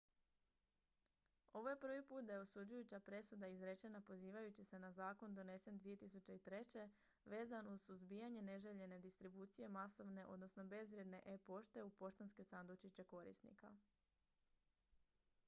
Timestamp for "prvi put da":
1.81-2.33